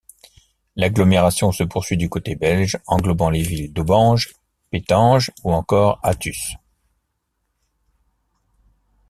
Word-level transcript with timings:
L'agglomération 0.77 1.51
se 1.51 1.63
poursuit 1.63 1.95
du 1.95 2.09
côté 2.09 2.35
belge, 2.35 2.79
englobant 2.87 3.29
les 3.29 3.43
villes 3.43 3.71
d'Aubange, 3.71 4.33
Pétange 4.71 5.29
ou 5.43 5.51
encore 5.53 5.99
Athus. 6.01 6.53